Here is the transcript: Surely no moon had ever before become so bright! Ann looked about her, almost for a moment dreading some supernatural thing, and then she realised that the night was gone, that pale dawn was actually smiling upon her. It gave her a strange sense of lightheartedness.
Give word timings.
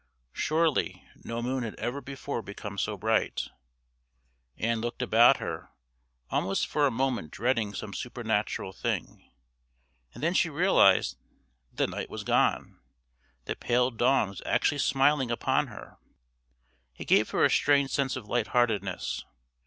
Surely 0.33 1.05
no 1.23 1.43
moon 1.43 1.61
had 1.63 1.75
ever 1.75 2.01
before 2.01 2.41
become 2.41 2.75
so 2.75 2.97
bright! 2.97 3.49
Ann 4.57 4.81
looked 4.81 5.03
about 5.03 5.37
her, 5.37 5.69
almost 6.31 6.65
for 6.65 6.87
a 6.87 6.91
moment 6.91 7.29
dreading 7.29 7.75
some 7.75 7.93
supernatural 7.93 8.71
thing, 8.73 9.31
and 10.15 10.23
then 10.23 10.33
she 10.33 10.49
realised 10.49 11.17
that 11.71 11.75
the 11.85 11.95
night 11.95 12.09
was 12.09 12.23
gone, 12.23 12.79
that 13.45 13.59
pale 13.59 13.91
dawn 13.91 14.29
was 14.29 14.41
actually 14.43 14.79
smiling 14.79 15.29
upon 15.29 15.67
her. 15.67 15.97
It 16.95 17.05
gave 17.05 17.29
her 17.29 17.45
a 17.45 17.49
strange 17.51 17.91
sense 17.91 18.15
of 18.15 18.27
lightheartedness. 18.27 19.23